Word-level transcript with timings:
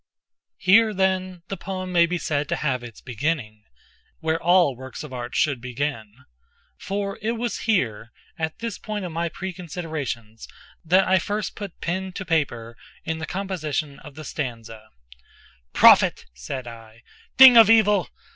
Here 0.57 0.95
then 0.95 1.43
the 1.47 1.57
poem 1.57 1.91
may 1.91 2.07
be 2.07 2.17
said 2.17 2.49
to 2.49 2.55
have 2.55 2.83
its 2.83 3.01
beginning—at 3.01 3.43
the 3.43 3.47
end, 3.49 3.65
where 4.19 4.41
all 4.41 4.75
works 4.75 5.03
of 5.03 5.13
art 5.13 5.35
should 5.35 5.61
begin—for 5.61 7.19
it 7.21 7.33
was 7.33 7.59
here, 7.69 8.09
at 8.35 8.57
this 8.57 8.79
point 8.79 9.05
of 9.05 9.11
my 9.11 9.29
preconsiderations, 9.29 10.47
that 10.83 11.07
I 11.07 11.19
first 11.19 11.55
put 11.55 11.79
pen 11.81 12.13
to 12.13 12.25
paper 12.25 12.75
in 13.03 13.19
the 13.19 13.27
composition 13.27 13.99
of 13.99 14.15
the 14.15 14.23
stanza:"'Prophet,' 14.25 16.25
said 16.33 16.65
I, 16.65 17.03
'thing 17.37 17.55
of 17.55 17.69
evil! 17.69 18.09